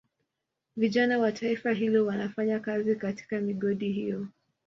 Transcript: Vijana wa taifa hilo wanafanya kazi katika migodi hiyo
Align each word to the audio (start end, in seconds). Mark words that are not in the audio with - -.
Vijana 0.75 1.19
wa 1.19 1.31
taifa 1.31 1.71
hilo 1.73 2.05
wanafanya 2.05 2.59
kazi 2.59 2.95
katika 2.95 3.41
migodi 3.41 3.91
hiyo 3.91 4.27